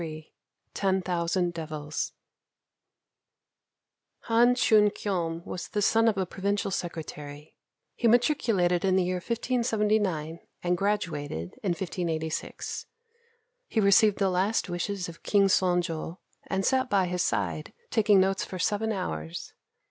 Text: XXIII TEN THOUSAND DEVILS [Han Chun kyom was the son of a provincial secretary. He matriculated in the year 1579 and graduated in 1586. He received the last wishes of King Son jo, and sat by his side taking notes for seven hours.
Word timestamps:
XXIII 0.01 0.33
TEN 0.73 1.01
THOUSAND 1.03 1.53
DEVILS 1.53 2.13
[Han 4.21 4.55
Chun 4.55 4.89
kyom 4.89 5.45
was 5.45 5.67
the 5.67 5.81
son 5.83 6.07
of 6.07 6.17
a 6.17 6.25
provincial 6.25 6.71
secretary. 6.71 7.55
He 7.93 8.07
matriculated 8.07 8.83
in 8.83 8.95
the 8.95 9.03
year 9.03 9.17
1579 9.17 10.39
and 10.63 10.75
graduated 10.75 11.53
in 11.61 11.73
1586. 11.73 12.87
He 13.67 13.79
received 13.79 14.17
the 14.17 14.31
last 14.31 14.67
wishes 14.69 15.07
of 15.07 15.21
King 15.21 15.47
Son 15.47 15.83
jo, 15.83 16.17
and 16.47 16.65
sat 16.65 16.89
by 16.89 17.05
his 17.05 17.21
side 17.21 17.71
taking 17.91 18.19
notes 18.19 18.43
for 18.43 18.57
seven 18.57 18.91
hours. 18.91 19.53